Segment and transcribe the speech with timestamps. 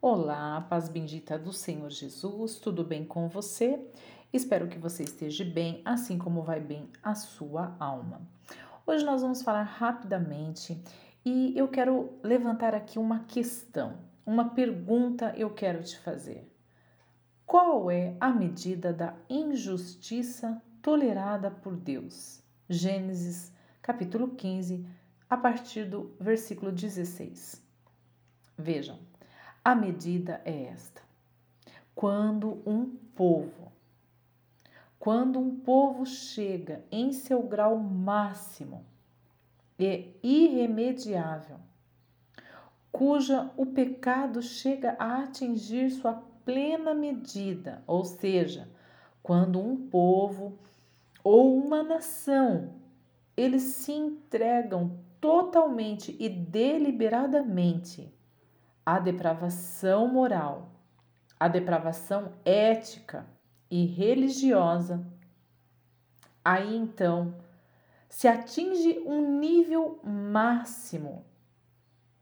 [0.00, 3.80] Olá, paz bendita do Senhor Jesus, tudo bem com você?
[4.30, 8.20] Espero que você esteja bem, assim como vai bem a sua alma.
[8.86, 10.78] Hoje nós vamos falar rapidamente
[11.24, 13.96] e eu quero levantar aqui uma questão,
[14.26, 16.46] uma pergunta eu quero te fazer.
[17.46, 22.42] Qual é a medida da injustiça tolerada por Deus?
[22.68, 23.50] Gênesis,
[23.80, 24.86] capítulo 15,
[25.28, 27.64] a partir do versículo 16.
[28.58, 28.98] Vejam,
[29.66, 31.02] a medida é esta.
[31.92, 33.72] Quando um povo,
[34.96, 38.86] quando um povo chega em seu grau máximo
[39.76, 41.56] e irremediável,
[42.92, 48.68] cuja o pecado chega a atingir sua plena medida, ou seja,
[49.20, 50.56] quando um povo
[51.24, 52.70] ou uma nação
[53.36, 58.14] eles se entregam totalmente e deliberadamente
[58.86, 60.70] a depravação moral,
[61.40, 63.26] a depravação ética
[63.68, 65.04] e religiosa,
[66.44, 67.34] aí então
[68.08, 71.24] se atinge um nível máximo,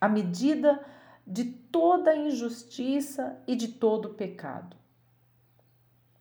[0.00, 0.82] a medida
[1.26, 4.76] de toda injustiça e de todo pecado.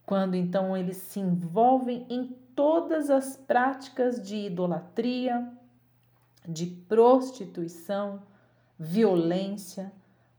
[0.05, 5.49] Quando então eles se envolvem em todas as práticas de idolatria,
[6.47, 8.21] de prostituição,
[8.77, 9.91] violência,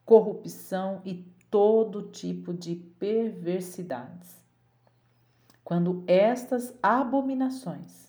[0.07, 1.15] corrupção e
[1.51, 4.37] todo tipo de perversidades.
[5.65, 8.07] Quando estas abominações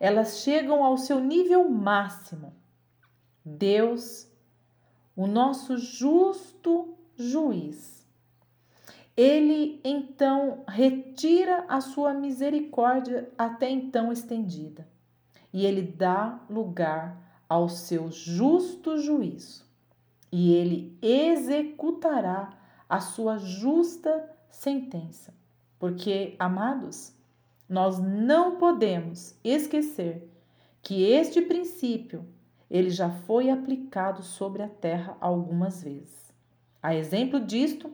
[0.00, 2.54] elas chegam ao seu nível máximo,
[3.44, 4.26] Deus,
[5.14, 8.06] o nosso justo juiz,
[9.16, 14.86] ele então retira a sua misericórdia até então estendida
[15.52, 19.65] e ele dá lugar ao seu justo juízo
[20.38, 22.50] e ele executará
[22.86, 25.32] a sua justa sentença.
[25.78, 27.16] Porque, amados,
[27.66, 30.30] nós não podemos esquecer
[30.82, 32.22] que este princípio
[32.70, 36.30] ele já foi aplicado sobre a terra algumas vezes.
[36.82, 37.90] A exemplo disto,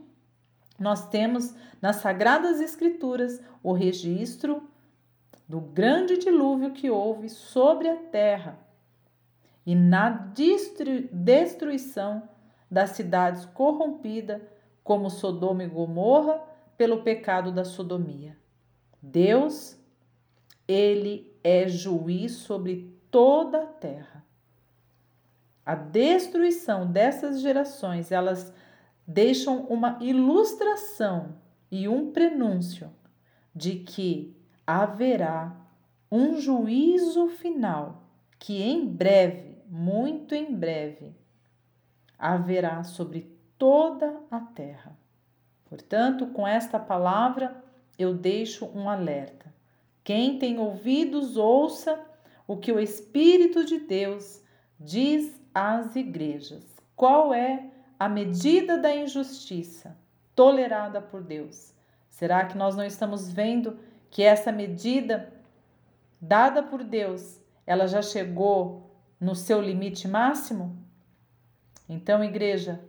[0.77, 4.69] nós temos nas sagradas escrituras o registro
[5.49, 8.59] do grande dilúvio que houve sobre a terra
[9.65, 10.11] e na
[11.15, 12.29] destruição
[12.71, 14.41] das cidades corrompidas,
[14.83, 16.43] como Sodoma e Gomorra,
[16.77, 18.37] pelo pecado da sodomia.
[19.01, 19.79] Deus,
[20.67, 24.25] ele é juiz sobre toda a terra.
[25.65, 28.53] A destruição dessas gerações, elas
[29.07, 31.37] deixam uma ilustração
[31.71, 32.91] e um prenúncio
[33.55, 34.37] de que
[34.67, 35.55] haverá
[36.11, 38.03] um juízo final
[38.39, 41.17] que em breve muito em breve,
[42.19, 44.95] haverá sobre toda a terra.
[45.65, 47.65] Portanto, com esta palavra,
[47.99, 49.51] eu deixo um alerta.
[50.05, 51.99] Quem tem ouvidos, ouça
[52.47, 54.43] o que o Espírito de Deus
[54.79, 56.77] diz às igrejas.
[56.95, 59.97] Qual é a medida da injustiça
[60.37, 61.73] tolerada por Deus?
[62.11, 63.79] Será que nós não estamos vendo
[64.11, 65.33] que essa medida
[66.21, 68.92] dada por Deus, ela já chegou
[69.23, 70.77] no seu limite máximo?
[71.89, 72.81] Então, igreja,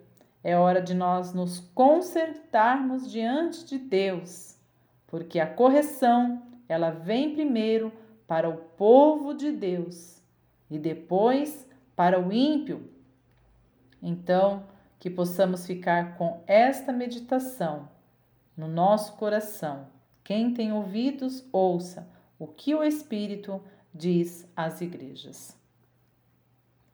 [0.44, 4.58] é hora de nós nos consertarmos diante de Deus,
[5.06, 7.94] porque a correção, ela vem primeiro
[8.26, 10.20] para o povo de Deus
[10.72, 12.90] e depois para o ímpio.
[14.02, 14.64] Então,
[15.00, 17.88] que possamos ficar com esta meditação
[18.58, 19.86] no nosso coração.
[20.24, 23.62] Quem tem ouvidos, ouça o que o Espírito
[23.94, 25.63] diz às igrejas.